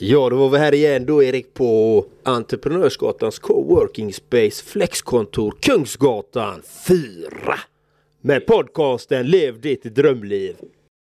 [0.00, 6.98] Ja, då var vi här igen då Erik på Entreprenörsgatans coworking space flexkontor Kungsgatan 4.
[8.20, 10.56] Med podcasten Lev ditt drömliv.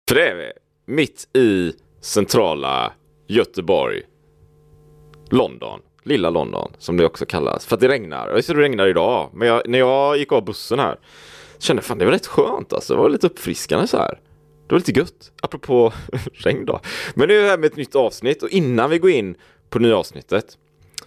[0.10, 0.52] För det är vi.
[0.94, 2.94] Mitt i centrala
[3.28, 4.02] Göteborg.
[5.30, 5.80] London.
[6.04, 7.66] Lilla London som det också kallas.
[7.66, 8.30] För att det regnar.
[8.30, 9.30] Jag ser det regnar idag.
[9.34, 11.00] Men jag, när jag gick av bussen här.
[11.60, 12.94] Kände jag fan det var rätt skönt alltså.
[12.94, 14.20] Det var lite uppfriskande så här.
[14.70, 15.32] Det var lite gött.
[15.42, 15.94] Apropå
[16.34, 16.80] regn då.
[17.14, 19.36] Men nu är vi här med ett nytt avsnitt och innan vi går in
[19.70, 20.58] på nya avsnittet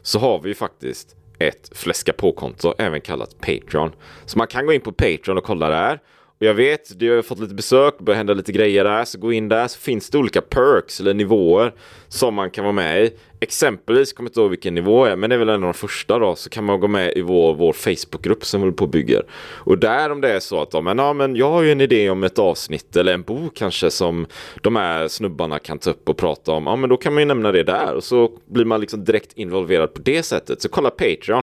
[0.02, 3.92] så har vi ju faktiskt ett fläska på-konto, även kallat Patreon.
[4.26, 6.00] Så man kan gå in på Patreon och kolla där.
[6.42, 9.18] Och jag vet, du har fått lite besök, det börjar hända lite grejer där, så
[9.18, 11.74] gå in där så finns det olika perks eller nivåer
[12.08, 13.10] som man kan vara med i.
[13.40, 16.18] Exempelvis, kommer inte ihåg vilken nivå är, men det är väl en av de första
[16.18, 18.90] då, så kan man gå med i vår, vår Facebookgrupp som vi håller på och
[18.90, 19.22] bygger.
[19.54, 22.10] Och där om det är så att, men, ja, men jag har ju en idé
[22.10, 24.26] om ett avsnitt eller en bok kanske som
[24.62, 27.26] de här snubbarna kan ta upp och prata om, ja men då kan man ju
[27.26, 30.62] nämna det där och så blir man liksom direkt involverad på det sättet.
[30.62, 31.42] Så kolla Patreon.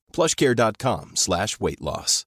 [0.11, 2.25] plushcare.com slash weight loss.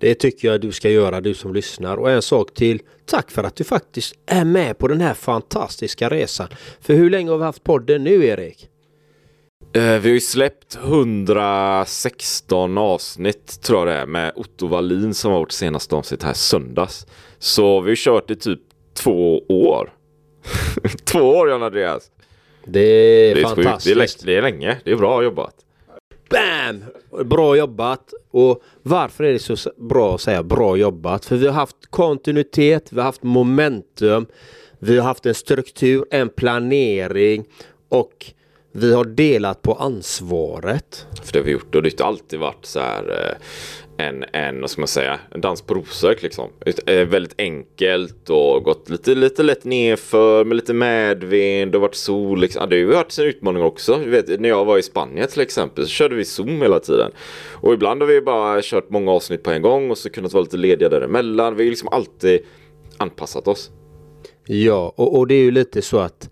[0.00, 1.96] Det tycker jag du ska göra du som lyssnar.
[1.96, 2.82] Och en sak till.
[3.06, 6.48] Tack för att du faktiskt är med på den här fantastiska resan.
[6.80, 8.68] För hur länge har vi haft podden nu Erik?
[9.74, 15.32] Eh, vi har ju släppt 116 avsnitt tror jag det är med Otto Wallin som
[15.32, 17.06] var vårt senaste avsnitt här söndags.
[17.38, 18.60] Så vi har kört i typ
[18.94, 19.92] två år.
[21.04, 22.10] två år John Andreas.
[22.66, 23.98] Det är, Det är, fantastiskt.
[23.98, 24.22] sjukt.
[24.26, 24.76] Det, är, länge.
[24.84, 25.54] Det är bra jobbat.
[26.30, 26.84] Bam!
[27.24, 28.14] Bra jobbat!
[28.30, 31.24] Och varför är det så bra att säga bra jobbat?
[31.24, 34.26] För vi har haft kontinuitet, vi har haft momentum,
[34.78, 37.44] vi har haft en struktur, en planering
[37.88, 38.32] och
[38.72, 41.06] vi har delat på ansvaret.
[41.24, 43.36] För det har vi gjort och det har inte alltid varit så här eh,
[43.96, 46.50] en, en, vad ska man säga, en dans på rosor liksom.
[46.86, 52.40] Eh, väldigt enkelt och gått lite, lite lätt nerför med lite medvind och varit sol
[52.40, 52.60] liksom.
[52.60, 53.96] Ja, det har ju varit en utmaning också.
[53.96, 57.10] Vet, när jag var i Spanien till exempel så körde vi Zoom hela tiden.
[57.52, 60.42] Och ibland har vi bara kört många avsnitt på en gång och så kunnat vara
[60.42, 61.56] lite lediga däremellan.
[61.56, 62.40] Vi har liksom alltid
[62.96, 63.70] anpassat oss.
[64.46, 66.30] Ja, och, och det är ju lite så att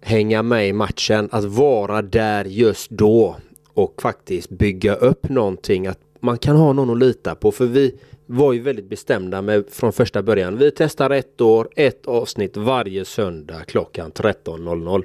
[0.00, 3.36] hänga med i matchen, att vara där just då
[3.74, 5.86] och faktiskt bygga upp någonting.
[5.86, 7.52] Att man kan ha någon att lita på.
[7.52, 7.94] För vi
[8.26, 10.58] var ju väldigt bestämda med från första början.
[10.58, 15.04] Vi testar ett år, ett avsnitt varje söndag klockan 13.00.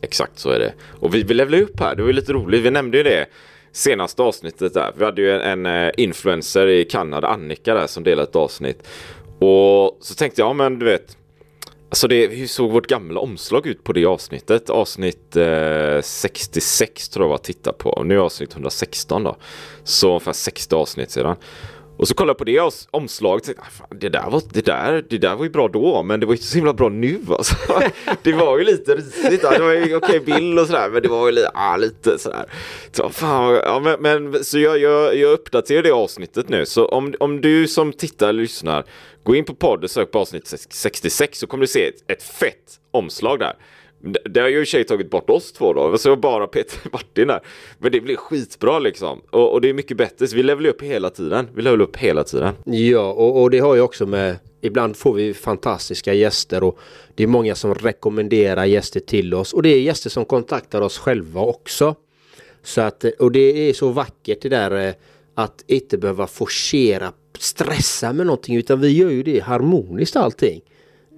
[0.00, 0.72] Exakt så är det.
[1.00, 2.62] Och vi, vi levlade upp här, det var ju lite roligt.
[2.62, 3.26] Vi nämnde ju det
[3.72, 4.92] senaste avsnittet där.
[4.96, 8.88] Vi hade ju en, en eh, influencer i Kanada, Annika där, som delade ett avsnitt.
[9.38, 11.16] Och så tänkte jag, ja men du vet.
[11.90, 14.70] Alltså det, hur såg vårt gamla omslag ut på det avsnittet?
[14.70, 17.90] Avsnitt eh, 66 tror jag var att titta på.
[17.90, 19.36] Och nu är avsnitt 116 då.
[19.84, 21.36] Så ungefär 60 avsnitt sedan.
[21.98, 24.66] Och så kollade jag på det omslaget och tänkte, ah, fan, det, där var, det,
[24.66, 26.88] där, det där var ju bra då, men det var ju inte så himla bra
[26.88, 27.54] nu alltså.
[28.22, 31.26] Det var ju lite risigt, det var ju okej bild och sådär, men det var
[31.26, 32.44] ju lite, ah, lite sådär.
[32.92, 37.14] Så, fan, ja, men, men, så jag, jag, jag uppdaterar det avsnittet nu, så om,
[37.20, 38.84] om du som tittar eller lyssnar,
[39.22, 42.22] gå in på podd och sök på avsnitt 66 så kommer du se ett, ett
[42.22, 43.54] fett omslag där.
[44.00, 46.46] Det- har ju i och för sig tagit bort oss två då, så det bara
[46.46, 47.40] Peter och Martin där.
[47.78, 49.20] Men det blir skitbra liksom.
[49.30, 51.48] Och, och det är mycket bättre, så vi levelar upp hela tiden.
[51.54, 52.54] Vi levelar upp hela tiden.
[52.64, 56.78] Ja, och, och det har ju också med Ibland får vi fantastiska gäster och
[57.14, 60.98] det är många som rekommenderar gäster till oss och det är gäster som kontaktar oss
[60.98, 61.94] själva också.
[62.62, 64.94] Så att, och det är så vackert det där eh,
[65.34, 70.60] att inte behöva forcera, stressa med någonting utan vi gör ju det harmoniskt allting.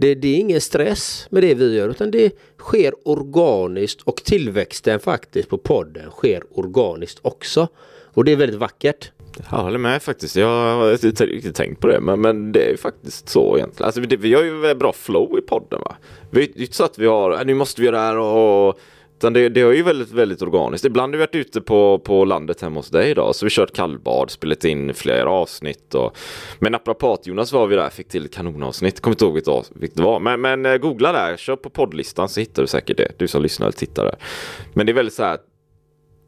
[0.01, 5.01] Det, det är ingen stress med det vi gör utan det sker organiskt och tillväxten
[5.01, 7.69] faktiskt på podden sker organiskt också.
[8.15, 9.11] Och det är väldigt vackert.
[9.51, 10.37] Jag håller med faktiskt.
[10.37, 12.01] Jag har inte riktigt tänkt på det.
[12.01, 13.87] Men, men det är faktiskt så egentligen.
[13.87, 15.97] Alltså, det, vi har ju bra flow i podden va.
[16.31, 18.79] Det är inte så att vi har, nu måste vi göra det här och
[19.21, 20.85] utan det, det är ju väldigt, väldigt organiskt.
[20.85, 23.35] Ibland har vi varit ute på, på landet hemma hos dig idag.
[23.35, 25.95] Så vi kört kallbad, spelat in flera avsnitt.
[25.95, 26.17] Och...
[26.59, 29.01] Men Naprapat-Jonas var vi där, fick till ett kanonavsnitt.
[29.01, 29.35] Kommer inte ihåg
[29.75, 30.21] vilket det var.
[30.21, 33.13] Men, men eh, googla där, kör på poddlistan så hittar du säkert det.
[33.17, 34.17] Du som lyssnar eller tittar där.
[34.75, 35.39] Men det är väldigt så här,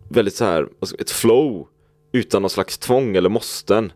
[0.08, 0.68] väldigt så här,
[0.98, 1.66] ett flow
[2.12, 3.92] utan någon slags tvång eller måsten.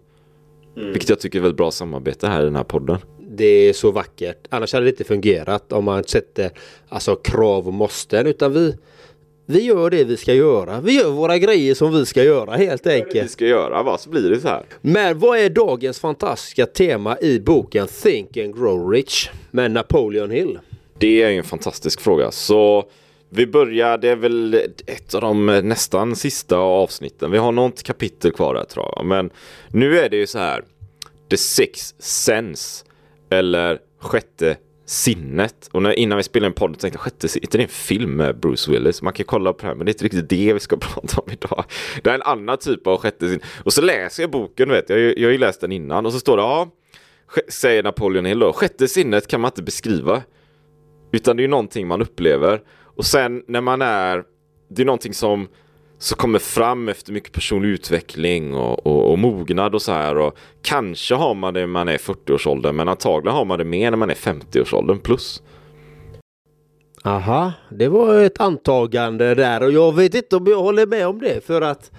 [0.76, 0.92] Mm.
[0.92, 2.99] Vilket jag tycker är väldigt bra samarbete här i den här podden.
[3.37, 4.47] Det är så vackert.
[4.49, 6.50] Annars hade det inte fungerat om man sätter
[6.88, 8.27] alltså, krav och måsten.
[8.27, 8.77] Utan vi,
[9.47, 10.81] vi gör det vi ska göra.
[10.81, 13.12] Vi gör våra grejer som vi ska göra helt enkelt.
[13.12, 13.99] Det vi ska göra, va?
[13.99, 14.65] Så blir det så här.
[14.81, 20.59] Men vad är dagens fantastiska tema i boken Think and Grow Rich med Napoleon Hill?
[20.99, 22.31] Det är en fantastisk fråga.
[22.31, 22.85] Så
[23.31, 24.55] vi börjar, det är väl
[24.87, 27.31] ett av de nästan sista avsnitten.
[27.31, 29.06] Vi har något kapitel kvar där tror jag.
[29.06, 29.31] Men
[29.69, 30.65] nu är det ju så här.
[31.31, 32.86] The Sixth Sense.
[33.31, 34.56] Eller Sjätte
[34.87, 35.69] sinnet.
[35.73, 38.17] Och när, innan vi spelade en podd tänkte jag sjätte sinnet, är det en film
[38.17, 39.02] med Bruce Willis?
[39.02, 41.20] Man kan kolla på det här men det är inte riktigt det vi ska prata
[41.20, 41.64] om idag.
[42.02, 43.44] Det är en annan typ av sjätte sinnet.
[43.64, 46.20] Och så läser jag boken, vet jag, jag har ju läst den innan och så
[46.20, 46.70] står det ja,
[47.49, 50.23] säger Napoleon Hill då, sjätte sinnet kan man inte beskriva.
[51.12, 52.62] Utan det är ju någonting man upplever.
[52.96, 54.25] Och sen när man är,
[54.69, 55.49] det är någonting som
[55.98, 60.19] så kommer fram efter mycket personlig utveckling och, och, och, mognad och så här.
[60.19, 63.64] Och kanske har man det när man är i 40-årsåldern men antagligen har man det
[63.64, 65.43] mer när man är 50-årsåldern plus.
[67.04, 71.20] Aha, det var ett antagande där och jag vet inte om jag håller med om
[71.20, 71.90] det för att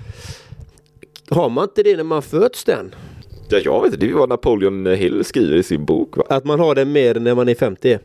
[1.29, 2.95] har man inte det när man föds den?
[3.49, 6.17] Ja, jag vet inte, det är vad Napoleon Hill skriver i sin bok.
[6.17, 6.23] Va?
[6.29, 7.99] Att man har det mer när man är 50?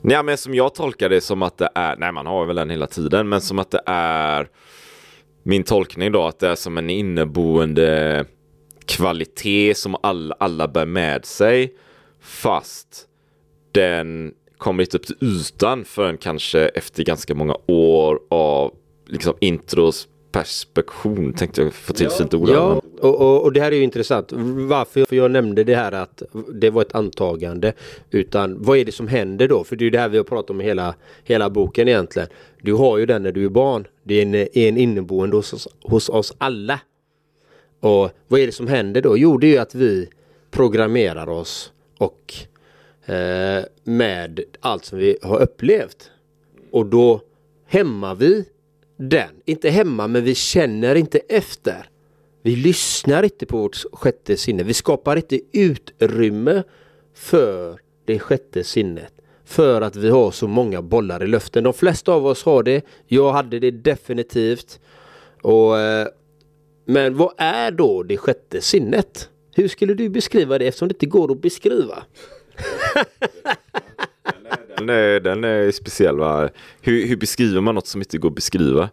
[0.00, 2.70] Nej, men som jag tolkar det som att det är, nej man har väl den
[2.70, 4.48] hela tiden, men som att det är
[5.42, 8.24] min tolkning då att det är som en inneboende
[8.84, 11.74] kvalitet som alla, alla bär med sig
[12.20, 13.06] fast
[13.72, 18.74] den kommer inte upp till ytan förrän kanske efter ganska många år av
[19.06, 22.48] liksom intros perspektion tänkte jag få till ja, fint ord.
[22.48, 24.32] Ja, och, och, och, det här är ju intressant.
[24.68, 26.22] Varför jag nämnde det här att
[26.54, 27.72] det var ett antagande.
[28.10, 29.64] Utan vad är det som händer då?
[29.64, 30.94] För det är ju det här vi har pratat om hela,
[31.24, 32.28] hela boken egentligen.
[32.62, 33.86] Du har ju den när du är barn.
[34.02, 36.80] Det är en, en inneboende hos, hos oss alla.
[37.80, 39.18] Och vad är det som händer då?
[39.18, 40.08] Jo, det är ju att vi
[40.50, 42.34] programmerar oss och
[43.12, 46.10] eh, med allt som vi har upplevt.
[46.70, 47.20] Och då
[47.66, 48.44] hämmar vi
[49.00, 49.30] den.
[49.44, 51.88] Inte hemma men vi känner inte efter.
[52.42, 54.62] Vi lyssnar inte på vårt sjätte sinne.
[54.62, 56.62] Vi skapar inte utrymme
[57.14, 59.12] för det sjätte sinnet.
[59.44, 61.64] För att vi har så många bollar i luften.
[61.64, 62.84] De flesta av oss har det.
[63.06, 64.80] Jag hade det definitivt.
[65.42, 66.08] Och, eh,
[66.84, 69.28] men vad är då det sjätte sinnet?
[69.54, 72.02] Hur skulle du beskriva det eftersom det inte går att beskriva?
[74.80, 76.48] Den är, den är speciell va?
[76.80, 78.88] Hur, hur beskriver man något som inte går att beskriva?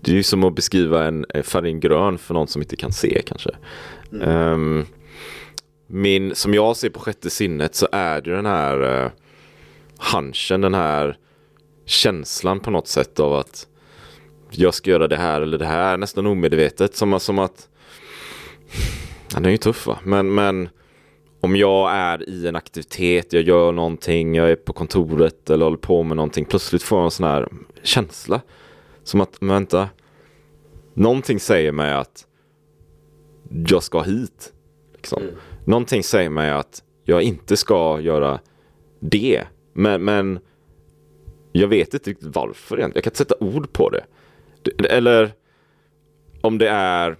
[0.00, 3.22] Det är ju som att beskriva en färg grön för någon som inte kan se
[3.26, 3.50] kanske.
[4.12, 4.28] Mm.
[4.28, 4.86] Um,
[5.86, 9.10] min, som jag ser på sjätte sinnet så är det den här uh,
[10.12, 11.16] hunchen, den här
[11.84, 13.66] känslan på något sätt av att
[14.50, 16.96] jag ska göra det här eller det här nästan omedvetet.
[16.96, 17.68] Som, som att,
[19.32, 20.68] ja, den är ju tuff va, men, men
[21.40, 25.78] om jag är i en aktivitet, jag gör någonting, jag är på kontoret eller håller
[25.78, 26.44] på med någonting.
[26.44, 27.48] Plötsligt får jag en sån här
[27.82, 28.40] känsla.
[29.04, 29.88] Som att, men vänta.
[30.94, 32.26] Någonting säger mig att
[33.66, 34.52] jag ska hit.
[34.94, 35.22] Liksom.
[35.22, 35.34] Mm.
[35.64, 38.40] Någonting säger mig att jag inte ska göra
[39.00, 39.44] det.
[39.72, 40.38] Men, men
[41.52, 42.92] jag vet inte riktigt varför egentligen.
[42.94, 44.04] Jag kan inte sätta ord på det.
[44.88, 45.32] Eller
[46.40, 47.16] om det är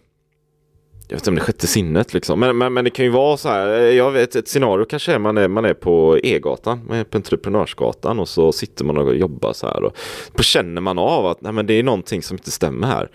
[1.11, 2.41] jag vet inte om det är sjätte sinnet liksom.
[2.41, 3.69] Men, men, men det kan ju vara så här.
[3.69, 6.81] Eh, jag vet ett scenario kanske är man är, man är på E-gatan.
[6.89, 9.83] Man är på Entreprenörsgatan och så sitter man och jobbar så här.
[9.85, 9.97] Och
[10.37, 13.11] då känner man av att nej, men det är någonting som inte stämmer här.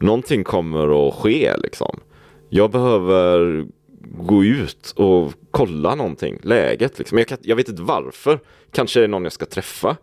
[0.00, 2.00] Någonting kommer att ske liksom.
[2.48, 3.66] Jag behöver
[4.18, 7.18] gå ut och kolla någonting, läget liksom.
[7.18, 8.40] Jag, kan, jag vet inte varför.
[8.72, 9.96] Kanske är det någon jag ska träffa.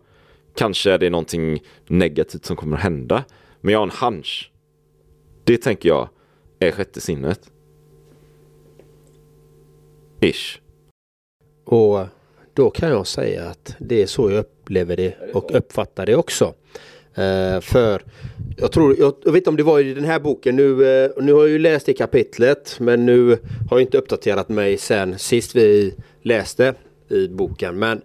[0.56, 3.24] Kanske är det någonting negativt som kommer att hända.
[3.60, 4.50] Men jag har en hunch.
[5.44, 6.08] Det tänker jag
[6.58, 7.40] är sjätte sinnet.
[10.20, 10.60] Ish.
[11.64, 12.06] Och
[12.54, 16.54] då kan jag säga att det är så jag upplever det och uppfattar det också.
[17.18, 18.02] Uh, för
[18.56, 21.10] jag tror, jag, jag, vet inte om det var i den här boken, nu, uh,
[21.22, 23.28] nu har jag ju läst det kapitlet men nu
[23.70, 26.74] har jag inte uppdaterat mig sen sist vi läste.
[27.08, 27.78] i boken.
[27.78, 28.02] Men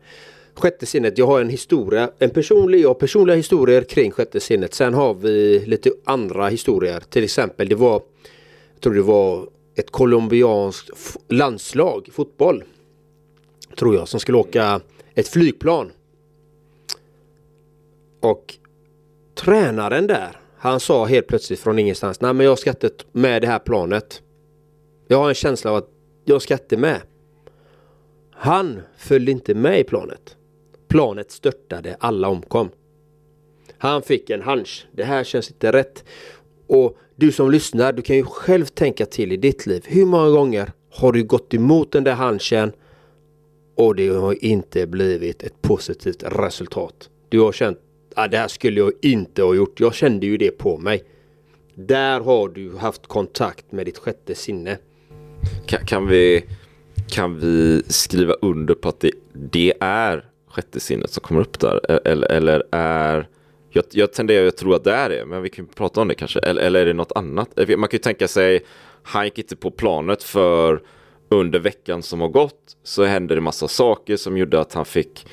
[0.54, 4.74] sjätte sinnet, jag har en historia, en personlig jag har personliga historier kring sjätte sinnet.
[4.74, 7.00] Sen har vi lite andra historier.
[7.10, 8.02] Till exempel det var,
[8.82, 10.90] tror det var ett colombianskt
[11.28, 12.64] landslag fotboll.
[13.76, 14.82] Tror jag, som skulle åka
[15.14, 15.92] ett flygplan.
[18.20, 18.56] Och
[19.36, 23.48] tränaren där, han sa helt plötsligt från ingenstans, nej men jag ska inte med det
[23.48, 24.22] här planet.
[25.08, 25.90] Jag har en känsla av att
[26.26, 27.02] jag ska inte med.
[28.32, 30.38] Han följde inte med i planet.
[30.88, 32.70] Planet störtade, alla omkom.
[33.78, 34.88] Han fick en hunch.
[34.92, 36.04] Det här känns inte rätt.
[36.68, 39.84] Och du som lyssnar, du kan ju själv tänka till i ditt liv.
[39.88, 42.72] Hur många gånger har du gått emot den där hanchen
[43.76, 47.10] och det har inte blivit ett positivt resultat?
[47.30, 47.78] Du har känt
[48.16, 49.80] ah, det här skulle jag inte ha gjort.
[49.80, 51.04] Jag kände ju det på mig.
[51.76, 54.78] Där har du haft kontakt med ditt sjätte sinne.
[55.66, 56.44] Kan, kan vi,
[57.10, 61.92] kan vi skriva under på att det, det är sjätte sinnet som kommer upp där?
[61.92, 63.28] E-, eller, eller är...
[63.74, 66.16] Jag, jag tenderar att tro att det är det, men vi kan prata om det
[66.16, 66.40] kanske.
[66.40, 67.60] Eller, eller är det något annat?
[67.60, 68.60] Eh, man kan ju tänka sig,
[69.04, 70.82] han gick inte på planet för
[71.30, 75.26] under veckan som har gått så hände det massa saker som gjorde att han fick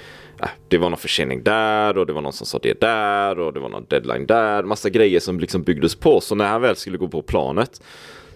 [0.42, 3.52] eh, det var någon försening där och det var någon som sa det där och
[3.52, 4.62] det var någon deadline där.
[4.62, 6.20] Massa grejer som liksom byggdes på.
[6.20, 7.82] Så när han väl skulle gå på planet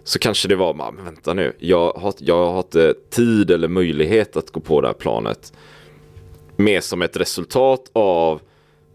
[0.04, 3.68] så kanske det var, ah, men vänta nu, jag har, jag har inte tid eller
[3.68, 5.52] möjlighet att gå på det här planet.
[6.56, 8.40] Mer som ett resultat av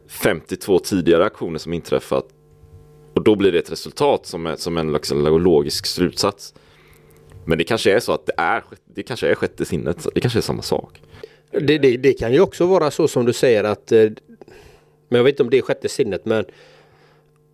[0.07, 2.25] 52 tidigare aktioner som inträffat.
[3.13, 6.53] Och då blir det ett resultat som, är, som en liksom, logisk slutsats.
[7.45, 10.39] Men det kanske är så att det är, det kanske är sjätte sinnet, det kanske
[10.39, 11.01] är samma sak.
[11.51, 14.09] Det, det, det, kan ju också vara så som du säger att eh,
[15.09, 16.45] Men jag vet inte om det är sjätte sinnet men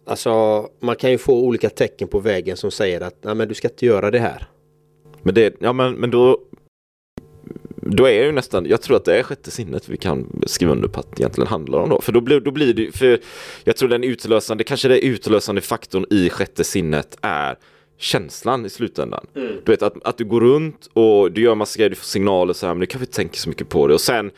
[0.05, 3.53] Alltså man kan ju få olika tecken på vägen som säger att Nej, men du
[3.53, 4.47] ska inte göra det här.
[5.21, 6.39] Men det, ja men, men då
[7.85, 10.87] då är ju nästan, jag tror att det är sjätte sinnet vi kan skriva under
[10.87, 12.01] på att det egentligen handlar om då.
[12.01, 13.19] För då blir, då blir det, för
[13.63, 17.55] jag tror den utlösande, kanske den utlösande faktorn i sjätte sinnet är
[17.97, 19.25] känslan i slutändan.
[19.35, 19.55] Mm.
[19.65, 22.53] Du vet att, att du går runt och du gör massa grejer, du får signaler
[22.53, 23.93] så här, men du kanske inte tänker så mycket på det.
[23.93, 24.31] Och sen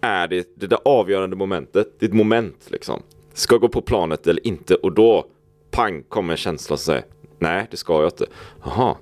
[0.00, 3.02] är det det där avgörande momentet, ett moment liksom.
[3.34, 4.74] Ska jag gå på planet eller inte?
[4.74, 5.26] Och då,
[5.70, 7.04] pang, kommer en känsla som säger
[7.38, 8.26] nej, det ska jag inte.
[8.64, 8.96] Jaha,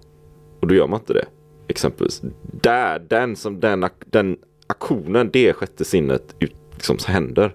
[0.60, 1.26] och då gör man inte det.
[1.68, 2.22] Exempelvis.
[2.60, 6.34] Där, den som den, den aktionen, det sjätte sinnet
[6.74, 7.54] liksom händer.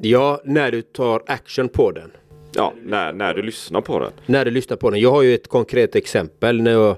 [0.00, 2.10] Ja, när du tar action på den.
[2.52, 4.12] Ja, när, när du lyssnar på den.
[4.26, 5.00] När du lyssnar på den.
[5.00, 6.96] Jag har ju ett konkret exempel när jag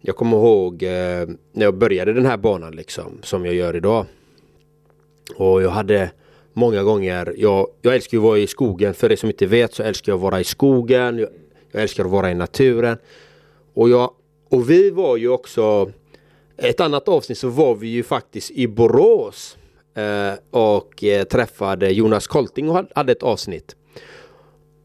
[0.00, 4.06] Jag kommer ihåg eh, när jag började den här banan liksom som jag gör idag.
[5.36, 6.10] Och jag hade
[6.52, 8.94] många gånger, jag, jag älskar ju att vara i skogen.
[8.94, 11.18] För er som inte vet så älskar jag att vara i skogen.
[11.18, 11.28] Jag,
[11.72, 12.96] jag älskar att vara i naturen.
[13.74, 14.10] Och, jag,
[14.48, 15.92] och vi var ju också
[16.56, 19.58] ett annat avsnitt så var vi ju faktiskt i Borås
[19.94, 23.76] eh, och eh, träffade Jonas Kolting och hade ett avsnitt.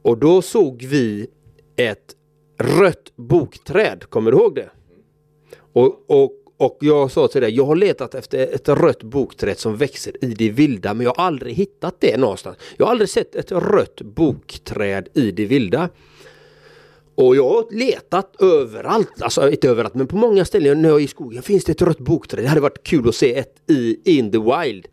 [0.01, 1.27] Och då såg vi
[1.75, 2.15] ett
[2.58, 4.70] rött bokträd, kommer du ihåg det?
[5.74, 9.77] Och, och, och jag sa till dig, jag har letat efter ett rött bokträd som
[9.77, 12.58] växer i det vilda men jag har aldrig hittat det någonstans.
[12.77, 15.89] Jag har aldrig sett ett rött bokträd i det vilda.
[17.15, 21.03] Och jag har letat överallt, alltså inte överallt men på många ställen när jag är
[21.03, 22.43] i skogen finns det ett rött bokträd.
[22.43, 24.88] Det hade varit kul att se ett i In the Wild.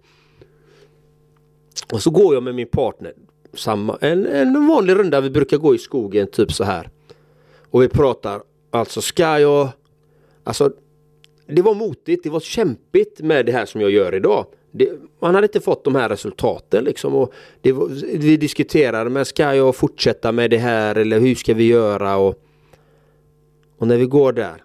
[1.93, 3.13] Och så går jag med min partner
[3.55, 6.91] samma, en, en vanlig runda vi brukar gå i skogen typ så här.
[7.71, 9.69] Och vi pratar, alltså ska jag,
[10.45, 10.73] alltså
[11.47, 14.47] det var motigt, det var kämpigt med det här som jag gör idag.
[14.71, 17.15] Det, man hade inte fått de här resultaten liksom.
[17.15, 21.67] Och var, vi diskuterade, men ska jag fortsätta med det här eller hur ska vi
[21.67, 22.17] göra?
[22.17, 22.43] Och,
[23.79, 24.65] och när vi går där,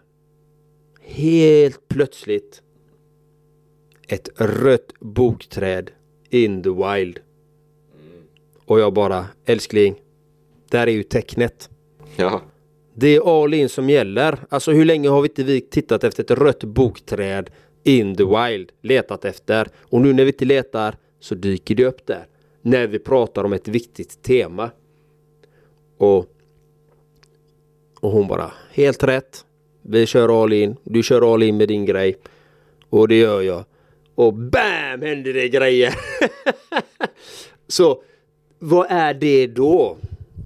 [1.01, 2.61] helt plötsligt
[4.07, 5.91] ett rött bokträd
[6.29, 7.19] in the wild.
[8.65, 9.95] Och jag bara, älskling,
[10.69, 11.69] där är ju tecknet.
[12.15, 12.41] Ja.
[12.93, 14.39] Det är all in som gäller.
[14.49, 17.49] Alltså hur länge har vi inte vi tittat efter ett rött bokträd
[17.85, 19.67] in the wild, letat efter.
[19.81, 22.27] Och nu när vi inte letar så dyker det upp där.
[22.61, 24.71] När vi pratar om ett viktigt tema.
[25.97, 26.25] Och,
[27.99, 29.45] och hon bara, helt rätt.
[29.81, 32.17] Vi kör all in, du kör all in med din grej.
[32.89, 33.65] Och det gör jag.
[34.15, 35.95] Och BAM händer det grejer!
[37.67, 38.01] så
[38.59, 39.97] vad är det då?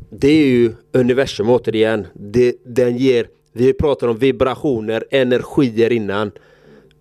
[0.10, 2.08] Det är ju universum återigen.
[2.14, 6.32] Det, den ger, vi pratar om vibrationer, energier innan.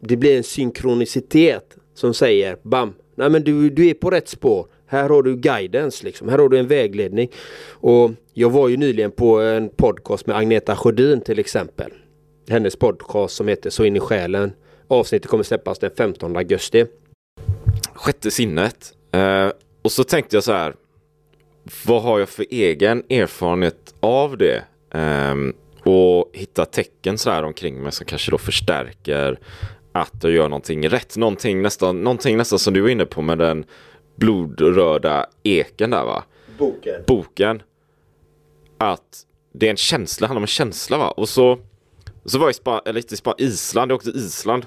[0.00, 4.66] Det blir en synkronicitet som säger bam, nej men du, du är på rätt spår.
[4.86, 7.30] Här har du guidance liksom, här har du en vägledning.
[7.70, 11.92] Och jag var ju nyligen på en podcast med Agneta Sjödin till exempel.
[12.48, 14.52] Hennes podcast som heter Så in i själen.
[14.88, 16.86] Avsnittet kommer släppas den 15 augusti.
[17.94, 18.92] Sjätte sinnet.
[19.12, 19.50] Eh,
[19.82, 20.74] och så tänkte jag så här.
[21.86, 24.64] Vad har jag för egen erfarenhet av det?
[24.94, 25.34] Eh,
[25.90, 29.38] och hitta tecken så här omkring mig som kanske då förstärker
[29.92, 31.16] att jag gör någonting rätt.
[31.16, 33.64] Någonting nästan, någonting nästan som du var inne på med den
[34.16, 36.24] blodröda eken där va?
[36.58, 37.02] Boken.
[37.06, 37.62] Boken.
[38.78, 41.10] Att det är en känsla, handlar om en känsla va?
[41.10, 41.58] Och så,
[42.24, 44.66] så var jag i Span, eller inte i Span, Island, jag åkte till Island.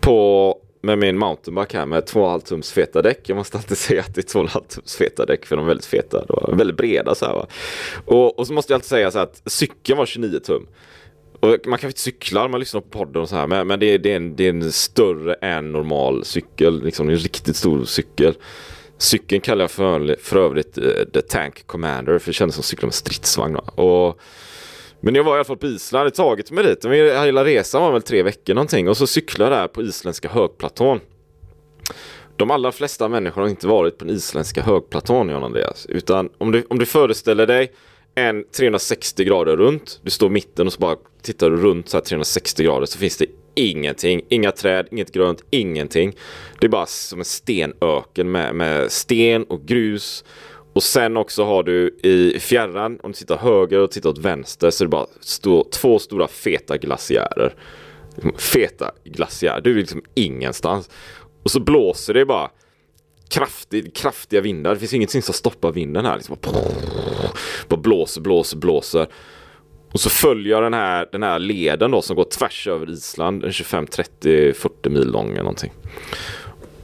[0.00, 3.28] På, med min mountainbike här med 2,5 tums feta däck.
[3.28, 5.86] Jag måste alltid säga att det är 2,5 tums feta däck för de är väldigt
[5.86, 6.24] feta.
[6.26, 7.46] De är väldigt breda så här va.
[8.04, 10.66] Och, och så måste jag alltid säga så här att cykeln var 29 tum.
[11.46, 13.86] Och man kanske inte cyklar, man lyssnar på podden och så här, men, men det,
[13.86, 17.84] är, det, är en, det är en större än normal cykel, liksom en riktigt stor
[17.84, 18.34] cykel.
[18.98, 22.66] Cykeln kallar jag för, för övrigt uh, The Tank Commander, för det kändes som att
[22.66, 23.56] cykla med stridsvagn.
[23.56, 24.20] Och,
[25.00, 26.84] men jag var i alla fall på Island, hade tagit mig dit.
[26.84, 31.00] Hela resan var väl tre veckor någonting och så cyklade jag där på isländska högplatån.
[32.36, 35.86] De allra flesta människor har inte varit på den isländska högplatån, John Andreas.
[35.86, 37.72] Utan om du, om du föreställer dig
[38.16, 40.00] en 360 grader runt.
[40.02, 42.98] Du står i mitten och så bara tittar du runt så här 360 grader så
[42.98, 44.20] finns det ingenting.
[44.28, 46.16] Inga träd, inget grönt, ingenting.
[46.60, 50.24] Det är bara som en stenöken med, med sten och grus.
[50.72, 54.70] Och sen också har du i fjärran, om du tittar höger och tittar åt vänster
[54.70, 57.54] så är det bara stå, två stora feta glaciärer.
[58.38, 60.90] Feta glaciärer, du är liksom ingenstans.
[61.42, 62.50] Och så blåser det bara
[63.28, 64.74] kraftig, kraftiga vindar.
[64.74, 66.16] Det finns ingenting som stoppar vinden här.
[66.16, 66.62] Liksom bara,
[67.68, 69.06] bara blåser, blåser, blåser.
[69.92, 73.54] Och så följer den här, den här leden då som går tvärs över Island.
[73.54, 75.72] 25, 30, 40 mil lång eller någonting.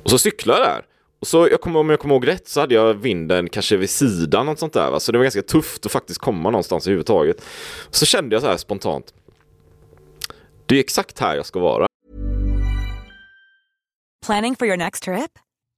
[0.03, 0.83] Och så cyklar jag där.
[1.21, 3.91] Och så jag kommer, om jag kommer ihåg rätt så hade jag vinden kanske vid
[3.91, 4.91] sidan något sånt där.
[4.91, 5.01] Va?
[5.01, 7.45] Så det var ganska tufft att faktiskt komma någonstans överhuvudtaget.
[7.91, 9.15] Så kände jag så här spontant.
[10.67, 11.87] Det är exakt här jag ska vara.
[14.27, 15.31] Planning for your next trip?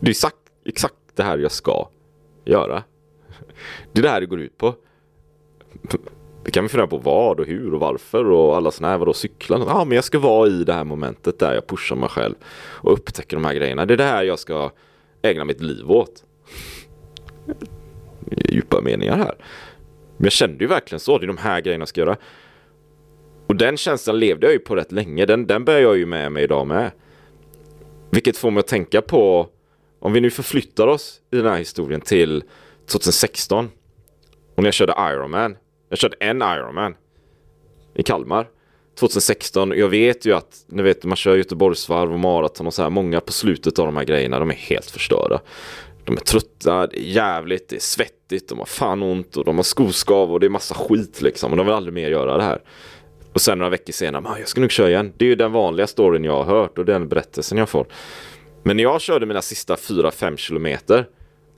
[0.00, 1.88] Det är exakt, exakt det här jag ska
[2.44, 2.82] göra.
[3.92, 4.74] Det är det här det går ut på.
[6.44, 9.58] Det kan fundera på vad och hur och varför och alla sådana här, vadå cykla?
[9.66, 12.34] Ja, men jag ska vara i det här momentet där jag pushar mig själv
[12.72, 13.86] och upptäcker de här grejerna.
[13.86, 14.70] Det är det här jag ska
[15.22, 16.24] ägna mitt liv åt.
[18.48, 19.34] Djupa meningar här.
[20.16, 22.16] Men jag kände ju verkligen så, det är de här grejerna jag ska göra.
[23.46, 26.32] Och den känslan levde jag ju på rätt länge, den, den bär jag ju med
[26.32, 26.90] mig idag med.
[28.10, 29.48] Vilket får mig att tänka på
[30.00, 32.44] om vi nu förflyttar oss i den här historien till
[32.86, 33.70] 2016
[34.54, 35.56] och när jag körde Ironman.
[35.88, 36.94] Jag körde en Ironman
[37.94, 38.48] i Kalmar
[38.98, 39.72] 2016.
[39.76, 42.90] Jag vet ju att ni vet, man kör Göteborgsvarv och maraton och så här.
[42.90, 45.40] Många på slutet av de här grejerna, de är helt förstörda.
[46.04, 49.56] De är trötta, det är jävligt, det är svettigt, de har fan ont och de
[49.56, 51.50] har skoskav och det är massa skit liksom.
[51.50, 52.62] Och de vill aldrig mer göra det här.
[53.32, 55.12] Och sen några veckor senare, jag ska nog köra igen.
[55.16, 57.86] Det är ju den vanliga storyn jag har hört och den berättelsen jag får.
[58.62, 61.06] Men när jag körde mina sista 4-5 kilometer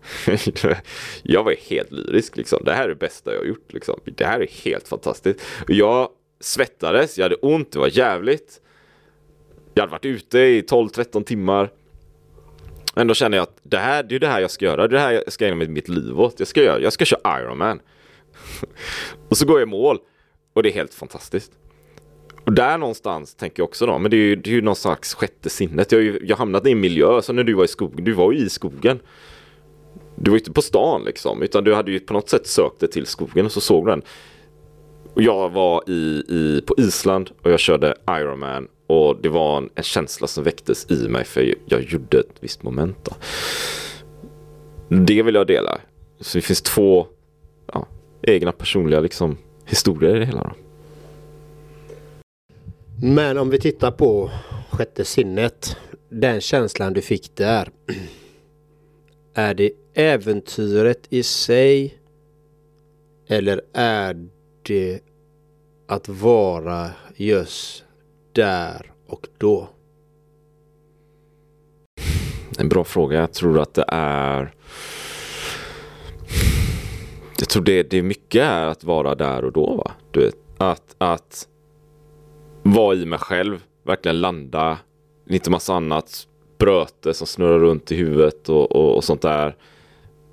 [1.22, 2.64] jag var helt lyrisk liksom.
[2.64, 4.00] Det här är det bästa jag har gjort liksom.
[4.04, 5.40] Det här är helt fantastiskt.
[5.68, 6.08] Jag
[6.40, 8.60] svettades, jag hade ont, det var jävligt.
[9.74, 11.70] Jag hade varit ute i 12-13 timmar.
[12.96, 14.82] Ändå känner jag att det här, det är det här jag ska göra.
[14.82, 16.34] Det det här jag ska ägna mitt liv åt.
[16.38, 17.80] Jag ska, göra, jag ska köra Ironman.
[19.28, 19.98] och så går jag i mål.
[20.52, 21.52] Och det är helt fantastiskt.
[22.52, 24.76] Och där någonstans tänker jag också då, men det är ju, det är ju någon
[24.76, 25.92] slags sjätte sinnet.
[25.92, 28.12] Jag har ju jag hamnat i en miljö, så när du var i skogen, du
[28.12, 29.00] var ju i skogen.
[30.16, 32.80] Du var ju inte på stan liksom, utan du hade ju på något sätt sökt
[32.80, 34.02] dig till skogen och så såg du den.
[35.14, 39.70] Och jag var i, i, på Island och jag körde Ironman och det var en,
[39.74, 43.12] en känsla som väcktes i mig för jag gjorde ett visst moment då.
[44.88, 45.80] Det vill jag dela.
[46.20, 47.06] Så det finns två
[47.72, 47.86] ja,
[48.22, 50.42] egna personliga liksom, historier i det hela.
[50.42, 50.52] Då.
[53.04, 54.30] Men om vi tittar på
[54.70, 55.76] sjätte sinnet.
[56.08, 57.68] Den känslan du fick där.
[59.34, 61.98] Är det äventyret i sig?
[63.28, 64.28] Eller är
[64.62, 65.00] det
[65.88, 67.84] att vara just
[68.32, 69.68] där och då?
[72.58, 73.20] En bra fråga.
[73.20, 74.54] Jag tror att det är
[77.38, 79.92] Jag tror det, det är mycket är att vara där och då va?
[80.10, 81.48] Du vet, att, att
[82.62, 84.78] vara i mig själv, verkligen landa,
[85.30, 86.26] inte massa annat
[86.58, 89.56] bröte som snurrar runt i huvudet och, och, och sånt där.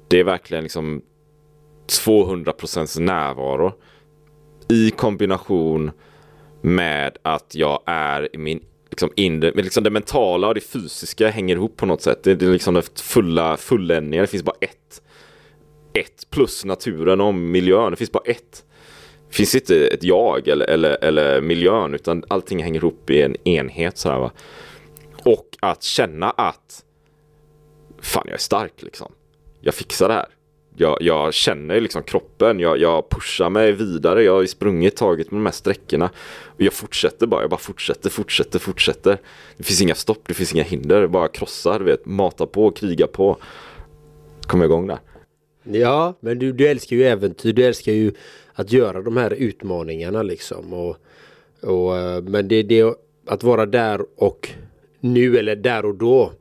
[0.08, 1.02] Det är verkligen liksom
[2.06, 3.74] 200% närvaro
[4.70, 5.92] i kombination
[6.62, 11.30] med att jag är i min liksom inre, men liksom det mentala och det fysiska
[11.30, 12.24] hänger ihop på något sätt.
[12.24, 14.22] Det, det är liksom det fulla fulländningar.
[14.22, 15.02] Det finns bara ett.
[15.94, 17.92] Ett plus naturen och miljön.
[17.92, 18.66] Det finns bara ett.
[19.30, 23.98] Finns inte ett jag eller, eller, eller miljön utan allting hänger ihop i en enhet.
[23.98, 24.32] Sådär, va?
[25.26, 26.84] Och att känna att
[28.02, 29.12] fan jag är stark liksom.
[29.62, 30.28] Jag fixar det här.
[30.76, 35.40] Jag, jag känner liksom kroppen, jag, jag pushar mig vidare, jag har sprungit, tagit med
[35.40, 36.10] de här sträckorna.
[36.46, 39.18] Och jag fortsätter bara, jag bara fortsätter, fortsätter, fortsätter.
[39.58, 43.08] Det finns inga stopp, det finns inga hinder, bara krossar, du vet, mata på, kriga
[43.08, 43.38] på.
[44.42, 45.00] Kommer igång där.
[45.64, 48.12] Ja, men du, du älskar ju äventyr, du älskar ju
[48.60, 50.74] att göra de här utmaningarna liksom.
[50.74, 50.98] Och,
[51.62, 54.50] och, eh, men det är det att vara där och
[55.00, 56.32] nu eller där och då.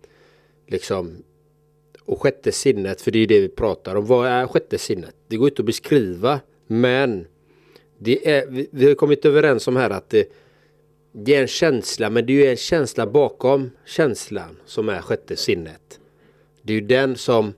[0.66, 1.16] Liksom.
[2.04, 4.06] Och sjätte sinnet, för det är det vi pratar om.
[4.06, 5.14] Vad är sjätte sinnet?
[5.28, 7.26] Det går inte att beskriva, men
[7.98, 10.32] det är, vi, vi har kommit överens om här att det,
[11.12, 15.36] det är en känsla, men det är ju en känsla bakom känslan som är sjätte
[15.36, 16.00] sinnet.
[16.62, 17.52] Det är ju den som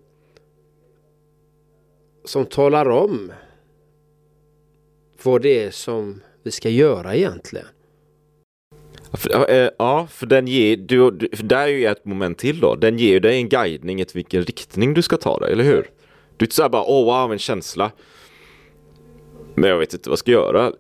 [2.25, 3.33] som talar om
[5.23, 7.67] vad det är som vi ska göra egentligen.
[9.13, 12.75] För, äh, ja, för den ger, du, för där är ju ett moment till då.
[12.75, 15.91] Den ger dig en guidning i vilken riktning du ska ta dig, eller hur?
[16.37, 17.93] Du är inte såhär bara, åh oh, wow, en känsla.
[19.55, 20.73] Men jag vet inte vad jag ska göra.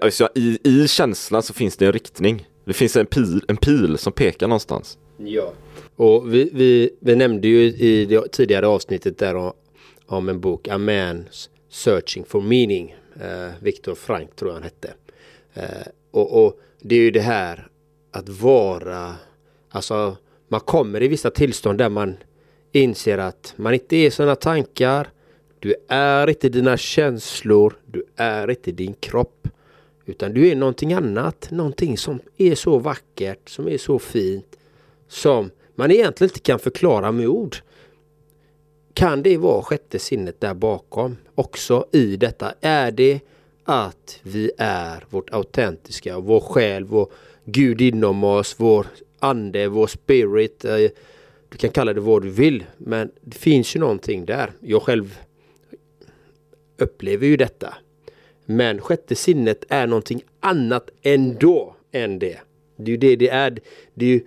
[0.00, 2.48] Alltså, i, I känslan så finns det en riktning.
[2.64, 4.98] Det finns en pil, en pil som pekar någonstans.
[5.16, 5.52] Ja.
[5.96, 9.52] Och vi, vi, vi nämnde ju i det tidigare avsnittet där om,
[10.06, 12.96] om en bok, A Man's Searching for Meaning.
[13.20, 14.94] Eh, Viktor Frank tror jag han hette.
[15.54, 17.68] Eh, och, och det är ju det här
[18.10, 19.14] att vara,
[19.68, 20.16] alltså
[20.48, 22.16] man kommer i vissa tillstånd där man
[22.72, 25.08] inser att man inte är sina tankar,
[25.58, 29.48] du är inte dina känslor, du är inte din kropp.
[30.06, 34.58] Utan du är någonting annat, någonting som är så vackert, som är så fint,
[35.08, 37.56] som man egentligen inte kan förklara med ord.
[38.94, 42.54] Kan det vara sjätte sinnet där bakom också i detta?
[42.60, 43.20] Är det
[43.64, 47.12] att vi är vårt autentiska, vår själ, vår
[47.44, 48.86] Gud inom oss, vår
[49.18, 50.64] ande, vår spirit.
[50.64, 50.76] Eh,
[51.48, 54.52] du kan kalla det vad du vill, men det finns ju någonting där.
[54.60, 55.18] Jag själv
[56.78, 57.74] upplever ju detta.
[58.44, 62.38] Men sjätte sinnet är någonting annat ändå än det.
[62.76, 63.58] Det är ju det det är.
[63.94, 64.20] Det är,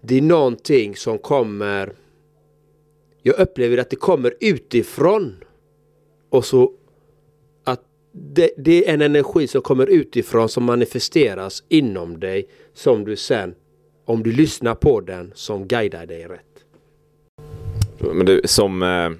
[0.00, 1.92] det är någonting som kommer
[3.22, 5.36] jag upplever att det kommer utifrån.
[6.30, 6.72] Och så
[7.64, 7.80] att
[8.12, 12.48] det, det, är en energi som kommer utifrån som manifesteras inom dig.
[12.74, 13.54] Som du sen,
[14.04, 16.64] om du lyssnar på den, som guidar dig rätt.
[17.98, 19.10] Men det, som eh,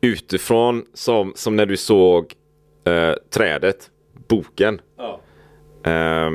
[0.00, 2.34] utifrån, som, som när du såg
[2.84, 3.90] eh, trädet,
[4.28, 4.80] boken.
[4.96, 5.20] Ja.
[5.90, 6.30] Eh,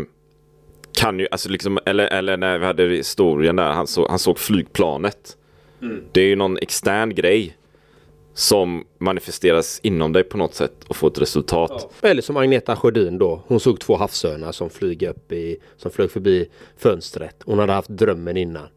[1.00, 4.40] kan ju, alltså liksom, eller, eller när vi hade historien där, han, så, han såg
[4.40, 5.38] flygplanet.
[5.82, 6.04] Mm.
[6.12, 7.58] Det är ju någon extern grej
[8.34, 11.90] som manifesteras inom dig på något sätt och får ett resultat.
[12.02, 12.10] Ja.
[12.10, 13.42] Eller som Agneta Sjödin då.
[13.48, 17.36] Hon såg två havsörnar som flyger upp i, som flög förbi fönstret.
[17.46, 18.68] Hon hade haft drömmen innan.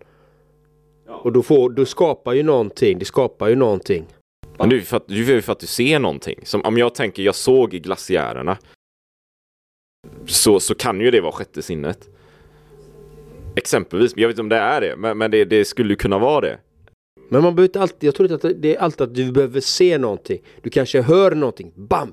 [1.06, 1.14] Ja.
[1.16, 4.06] Och då, får, då skapar ju någonting, det skapar ju någonting.
[4.58, 6.40] Men det är ju för att, det är för att du ser någonting.
[6.44, 8.58] Som om jag tänker, jag såg glaciärerna.
[10.26, 12.08] Så, så kan ju det vara sjätte sinnet.
[13.56, 16.40] Exempelvis, jag vet inte om det är det, men, men det, det skulle kunna vara
[16.40, 16.58] det.
[17.32, 19.60] Men man behöver inte alltid, jag tror inte att det är alltid att du behöver
[19.60, 20.38] se någonting.
[20.62, 22.12] Du kanske hör någonting, BAM!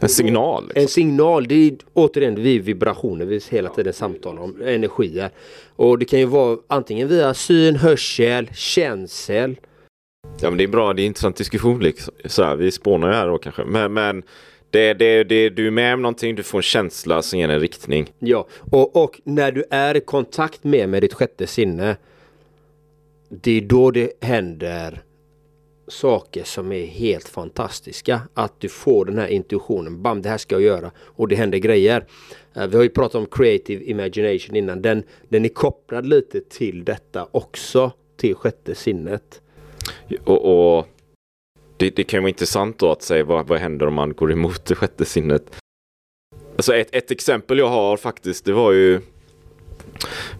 [0.00, 0.64] En signal?
[0.64, 0.82] Liksom.
[0.82, 5.30] En signal, det är återigen vi vibrationer, vi hela tiden samtalar om energier.
[5.76, 9.56] Och det kan ju vara antingen via syn, hörsel, känsel.
[10.40, 12.14] Ja men det är bra, det är intressant diskussion liksom.
[12.24, 13.64] Så här, vi spånar ju här då kanske.
[13.64, 14.22] Men, men
[14.70, 17.60] det, det, det, du är med om någonting, du får en känsla som ger en
[17.60, 18.12] riktning.
[18.18, 21.96] Ja, och, och när du är i kontakt med, med ditt sjätte sinne
[23.28, 25.02] det är då det händer
[25.88, 28.20] saker som är helt fantastiska.
[28.34, 30.02] Att du får den här intuitionen.
[30.02, 30.90] Bam, det här ska jag göra.
[30.98, 32.06] Och det händer grejer.
[32.54, 34.82] Eh, vi har ju pratat om creative imagination innan.
[34.82, 37.92] Den, den är kopplad lite till detta också.
[38.16, 39.42] Till sjätte sinnet.
[40.24, 40.86] Och, och
[41.76, 44.64] det, det, kan vara intressant då att säga vad, vad händer om man går emot
[44.64, 45.56] det sjätte sinnet.
[46.56, 49.00] Alltså ett, ett exempel jag har faktiskt, det var ju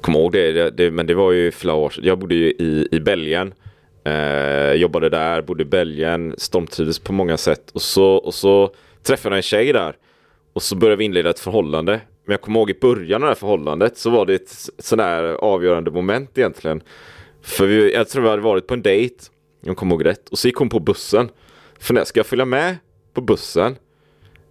[0.07, 2.05] Kommer ihåg det, det, det, men det var ju flera år sedan.
[2.05, 3.55] Jag bodde ju i, i Belgien.
[4.05, 7.71] Eh, jobbade där, bodde i Belgien, stormtrivdes på många sätt.
[7.71, 9.97] Och så, och så träffade jag en tjej där.
[10.53, 11.93] Och så började vi inleda ett förhållande.
[12.25, 15.23] Men jag kommer ihåg i början av det här förhållandet så var det ett sådär
[15.23, 16.83] avgörande moment egentligen.
[17.43, 19.17] För vi, jag tror vi hade varit på en dejt.
[19.65, 20.29] Jag kommer ihåg rätt.
[20.29, 21.29] Och så gick hon på bussen.
[21.79, 22.77] För när ska jag följa med
[23.15, 23.77] på bussen?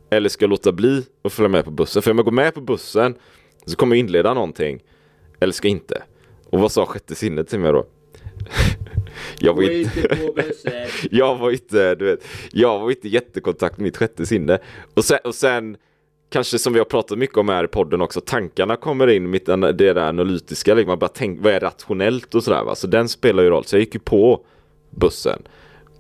[0.10, 2.02] Eller ska jag låta bli att följa med på bussen?
[2.02, 3.16] För om jag går med på bussen
[3.66, 4.82] så kommer jag inleda någonting.
[5.46, 6.04] Eller ska jag inte?
[6.50, 7.86] Och vad sa sjätte sinnet till mig då?
[9.40, 10.18] jag var inte,
[11.12, 14.60] jag var inte, du vet, jag var inte jättekontakt med mitt sjätte sinne.
[14.94, 15.78] Och sen, och sen
[16.30, 19.46] kanske som vi har pratat mycket om här i podden också, tankarna kommer in, mitt,
[19.46, 22.76] det där analytiska, liksom, man bara tänker, vad är rationellt och sådär va.
[22.76, 23.64] Så den spelar ju roll.
[23.66, 24.46] Så jag gick ju på
[24.90, 25.42] bussen.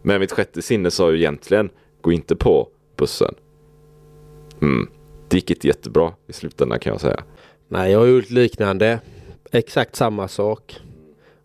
[0.01, 1.69] Men mitt sjätte sinne sa ju egentligen,
[2.01, 3.35] gå inte på bussen.
[4.61, 4.89] Mm.
[5.27, 7.23] Det gick inte jättebra i slutändan kan jag säga.
[7.67, 8.99] Nej, jag har gjort liknande.
[9.55, 10.79] Exakt samma sak.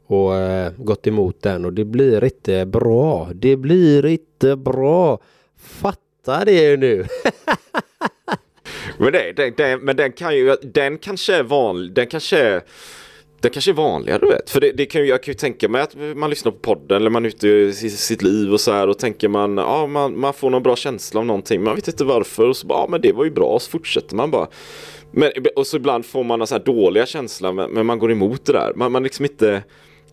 [0.07, 3.29] Och äh, gått emot den och det blir inte bra.
[3.35, 5.19] Det blir inte bra.
[5.57, 7.07] Fatta det nu.
[8.99, 12.63] men, det, det, det, men den kan ju, den kanske är vanlig, den kanske är
[13.41, 14.51] det kanske är vanligare du vet.
[14.51, 16.97] För det, det kan ju, jag kan ju tänka mig att man lyssnar på podden
[16.97, 20.19] eller man är ute i sitt liv och så här och tänker man, ja man,
[20.19, 21.63] man får någon bra känsla av någonting.
[21.63, 23.71] Man vet inte varför och så bara, ja men det var ju bra och så
[23.71, 24.49] fortsätter man bara.
[25.13, 28.45] Men, och så ibland får man så här dåliga känslor men, men man går emot
[28.45, 28.73] det där.
[28.77, 29.63] Man, man liksom inte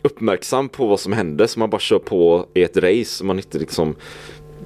[0.01, 3.23] uppmärksam på vad som händer så man bara kör på i ett race.
[3.23, 3.95] Man inte liksom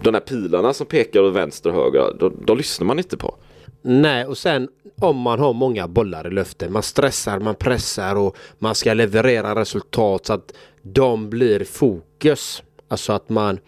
[0.02, 3.36] de här pilarna som pekar åt vänster och höger, då, då lyssnar man inte på.
[3.82, 4.70] Nej, och sen
[5.02, 6.74] om man har många bollar i luften.
[6.74, 12.64] Man stressar, man pressar och man ska leverera resultat så att de blir fokus.
[12.88, 13.60] Alltså att man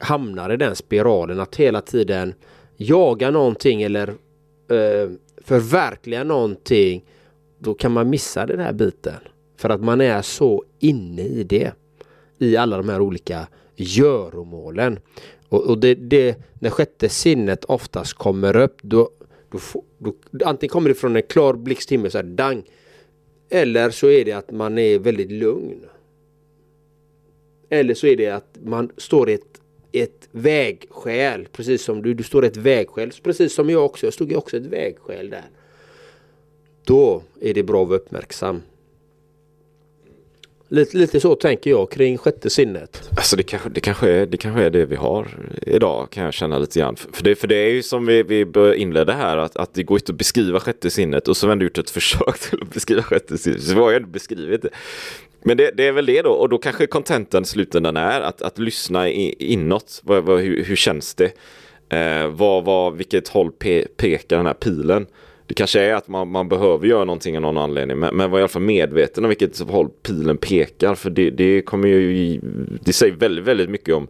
[0.00, 2.34] hamnar i den spiralen att hela tiden
[2.76, 4.08] jaga någonting eller
[4.70, 5.10] eh,
[5.50, 7.04] förverkliga någonting.
[7.58, 9.20] Då kan man missa den här biten.
[9.56, 11.72] För att man är så inne i det.
[12.38, 14.98] I alla de här olika göromålen.
[15.48, 19.10] Och, och det, det, när sjätte sinnet oftast kommer upp då
[19.50, 19.58] då,
[19.98, 22.62] då, antingen kommer det från en klar blixthimmel så här dang.
[23.48, 25.84] Eller så är det att man är väldigt lugn.
[27.70, 29.59] Eller så är det att man står i ett,
[29.92, 31.48] ett vägskäl.
[31.52, 33.10] Precis som du, du står i ett vägskäl.
[33.22, 34.06] Precis som jag också.
[34.06, 35.44] Jag stod ju också i ett vägskäl där.
[36.84, 38.62] Då är det bra att vara uppmärksam.
[40.72, 43.10] Lite, lite så tänker jag kring sjätte sinnet.
[43.16, 45.28] Alltså det kanske, det, kanske är, det kanske är det vi har
[45.62, 46.96] idag kan jag känna lite grann.
[46.96, 49.98] För det, för det är ju som vi, vi inledde här att, att det går
[49.98, 53.02] inte att beskriva sjätte sinnet och så har vi gjort ett försök till att beskriva
[53.02, 53.62] sjätte sinnet.
[53.62, 54.70] Så vi har ju ändå beskrivit det.
[55.42, 58.58] Men det, det, är väl det då och då kanske kontenten slutändan är att, att
[58.58, 60.00] lyssna inåt.
[60.04, 61.32] Vad, vad, hur, hur känns det?
[61.88, 65.06] Eh, vad, vad, vilket håll pe, pekar den här pilen?
[65.46, 67.98] Det kanske är att man, man behöver göra någonting av någon anledning.
[67.98, 70.94] Men, men var i alla fall medveten om vilket håll pilen pekar.
[70.94, 72.40] För det, det kommer ju,
[72.84, 74.08] det säger väldigt, väldigt mycket om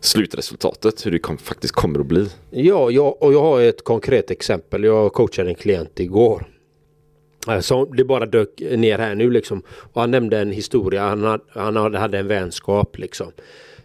[0.00, 2.28] slutresultatet, hur det kom, faktiskt kommer att bli.
[2.50, 4.84] Ja, jag, och jag har ett konkret exempel.
[4.84, 6.49] Jag coachade en klient igår.
[7.50, 9.62] Eh, så det bara dök ner här nu liksom.
[9.92, 11.02] Och han nämnde en historia.
[11.02, 13.32] Han hade, han hade en vänskap liksom.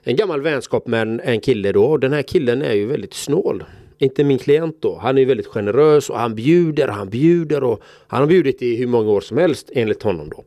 [0.03, 1.85] En gammal vänskap med en, en kille då.
[1.85, 3.63] Och den här killen är ju väldigt snål
[3.97, 4.97] inte min klient då.
[4.97, 8.75] Han är väldigt generös och han bjuder och han bjuder och han har bjudit i
[8.75, 10.43] hur många år som helst enligt honom då.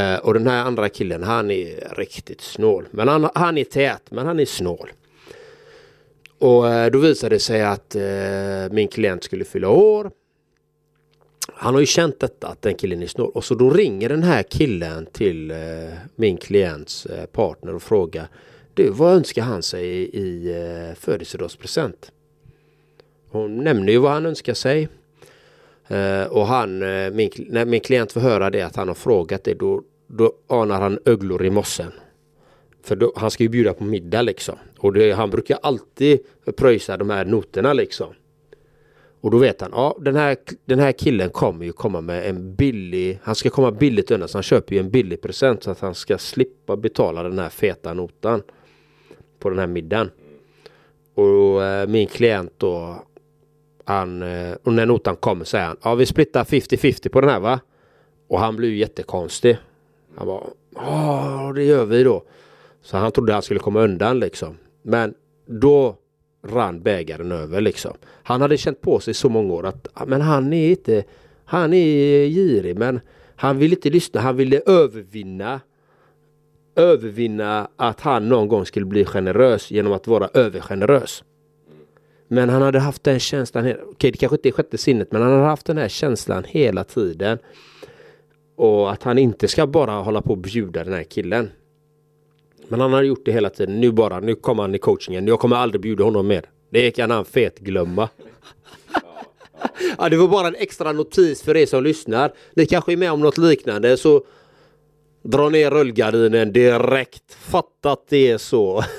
[0.00, 2.88] Uh, och den här andra killen han är riktigt snål.
[2.90, 4.90] Men han, han är tät men han är snål.
[6.38, 10.10] Och uh, då visade det sig att uh, min klient skulle fylla år.
[11.54, 14.22] Han har ju känt detta att den killen är snål och så då ringer den
[14.22, 15.56] här killen till eh,
[16.16, 18.28] min klients eh, partner och frågar
[18.74, 22.12] Du vad önskar han sig i, i födelsedagspresent?
[23.28, 24.88] Hon nämner ju vad han önskar sig.
[26.28, 26.78] Och han,
[27.16, 30.80] min, när min klient får höra det att han har frågat det då, då anar
[30.80, 31.92] han öglor i mossen.
[32.82, 34.54] För då, han ska ju bjuda på middag liksom.
[34.78, 36.18] Och det, han brukar alltid
[36.56, 38.14] pröjsa de här noterna liksom.
[39.26, 42.54] Och då vet han, ja den här, den här killen kommer ju komma med en
[42.54, 45.80] billig, han ska komma billigt undan så han köper ju en billig present så att
[45.80, 48.42] han ska slippa betala den här feta notan.
[49.38, 50.10] På den här middagen.
[51.14, 53.02] Och eh, min klient då
[53.84, 57.40] han, eh, och när notan kommer säger han, ja vi splittar 50-50 på den här
[57.40, 57.60] va?
[58.28, 59.58] Och han blir ju jättekonstig.
[60.16, 62.22] Han bara, ja det gör vi då.
[62.82, 64.58] Så han trodde han skulle komma undan liksom.
[64.82, 65.14] Men
[65.46, 65.96] då
[66.46, 67.96] rann bägaren över liksom.
[68.22, 71.04] Han hade känt på sig så många år att ah, men han är inte
[71.44, 73.00] Han är girig men
[73.36, 74.20] han vill inte lyssna.
[74.20, 75.60] Han ville övervinna
[76.76, 81.24] övervinna att han någon gång skulle bli generös genom att vara övergenerös.
[82.28, 85.22] Men han hade haft den känslan, okej okay, det kanske inte är sjätte sinnet, men
[85.22, 87.38] han hade haft den här känslan hela tiden.
[88.56, 91.50] Och att han inte ska bara hålla på och bjuda den här killen.
[92.68, 93.80] Men han har gjort det hela tiden.
[93.80, 95.26] Nu bara, nu kommer han i coachingen.
[95.26, 96.50] Jag kommer aldrig bjuda honom mer.
[96.70, 98.08] Det kan han fet glömma.
[99.98, 102.32] ja, det var bara en extra notis för er som lyssnar.
[102.54, 104.24] Ni kanske är med om något liknande så
[105.22, 107.34] dra ner rullgardinen direkt.
[107.34, 108.84] Fatta att det är så.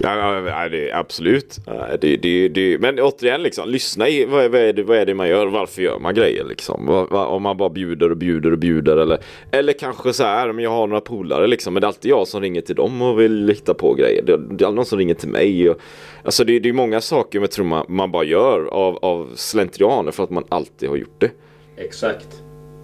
[0.00, 1.58] Ja, ja det, absolut.
[2.00, 5.14] Det, det, det, men återigen, liksom, lyssna i vad, vad, är det, vad är det
[5.14, 5.46] man gör?
[5.46, 6.44] Varför gör man grejer?
[6.44, 6.88] Liksom?
[7.10, 8.96] Om man bara bjuder och bjuder och bjuder.
[8.96, 9.18] Eller,
[9.50, 12.28] eller kanske så här, men jag har några polare liksom, men det är alltid jag
[12.28, 14.22] som ringer till dem och vill hitta på grejer.
[14.22, 15.70] Det, det är någon som ringer till mig.
[15.70, 15.80] Och,
[16.22, 20.12] alltså det, det är många saker jag tror man, man bara gör av, av slentrianer
[20.12, 21.30] för att man alltid har gjort det.
[21.76, 22.42] Exakt.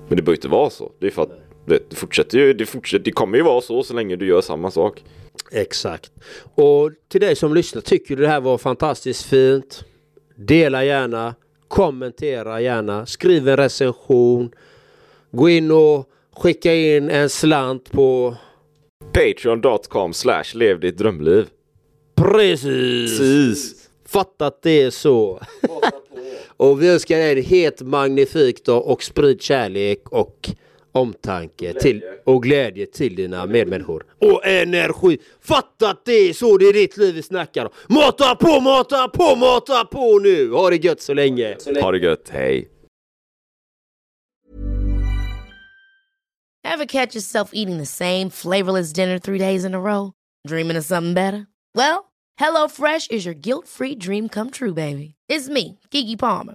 [0.09, 0.93] Men det behöver inte vara så.
[0.99, 3.94] Det är för att det fortsätter ju, det, fortsätter, det kommer ju vara så så
[3.94, 5.05] länge du gör samma sak.
[5.53, 6.12] Exakt.
[6.55, 9.85] Och till dig som lyssnar, tycker du det här var fantastiskt fint?
[10.37, 11.35] Dela gärna,
[11.68, 14.50] kommentera gärna, skriv en recension.
[15.31, 18.37] Gå in och skicka in en slant på
[19.12, 21.46] Patreon.com slash lev ditt drömliv.
[22.14, 23.18] Precis!
[23.18, 23.88] Precis.
[24.07, 25.40] Fatta att det är så.
[26.57, 30.50] och vi önskar dig ett helt magnifikt och sprid kärlek och
[30.94, 34.04] omtanke och till, och glädje till dina medmänniskor.
[34.20, 35.18] Och energi!
[35.40, 37.70] Fatta att det är så det är ditt liv vi snackar om.
[37.88, 40.50] Mata på, mata på, mata på nu!
[40.50, 41.57] Ha det gött så länge!
[41.80, 42.70] Ha det gött, hej!
[46.64, 50.12] Have catch yourself eating the same flavorless dinner three days in a row?
[50.48, 51.46] Dreaming of something better?
[51.74, 55.14] Well, hello fresh is your guilt free dream come true baby.
[55.28, 56.54] It's me, Gigi Palmer.